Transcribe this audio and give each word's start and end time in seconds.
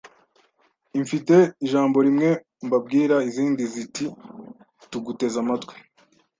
imfite 0.99 1.35
ijambo 1.65 1.97
rimwe 2.07 2.29
mbabwira 2.65 3.15
Izindi 3.29 3.63
ziti 3.73 4.05
tuguteze 4.89 5.37
amatwi 5.43 5.75